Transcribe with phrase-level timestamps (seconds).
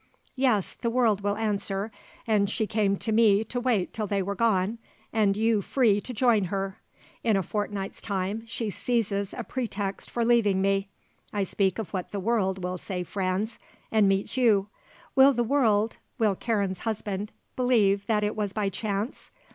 [0.35, 1.91] Yes, the world will answer,
[2.25, 4.79] and she came to me to wait till they were gone
[5.13, 6.79] and you free to join her.
[7.23, 10.89] In a fortnight's time she seizes a pretext for leaving me
[11.31, 13.59] I speak of what the world will say Franz
[13.91, 14.69] and meets you.
[15.15, 19.29] Will the world, will Karen's husband, believe that it was by chance?